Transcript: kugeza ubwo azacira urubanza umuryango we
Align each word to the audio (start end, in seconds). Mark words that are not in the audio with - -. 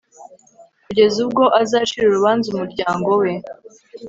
kugeza 0.85 1.17
ubwo 1.25 1.43
azacira 1.61 2.05
urubanza 2.07 2.45
umuryango 2.49 3.09
we 3.21 3.31